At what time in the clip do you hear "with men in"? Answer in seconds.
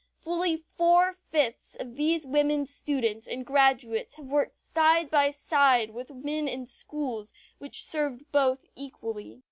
5.91-6.65